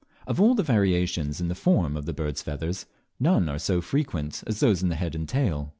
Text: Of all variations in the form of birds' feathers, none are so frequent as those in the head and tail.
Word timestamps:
Of 0.25 0.41
all 0.41 0.55
variations 0.55 1.39
in 1.39 1.47
the 1.47 1.53
form 1.53 1.95
of 1.95 2.05
birds' 2.15 2.41
feathers, 2.41 2.87
none 3.19 3.47
are 3.47 3.59
so 3.59 3.81
frequent 3.81 4.41
as 4.47 4.59
those 4.59 4.81
in 4.81 4.89
the 4.89 4.95
head 4.95 5.13
and 5.13 5.29
tail. 5.29 5.69